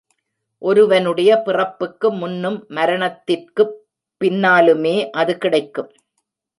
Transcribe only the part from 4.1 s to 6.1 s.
பின்னாலுமே அது கிடைக்கும்.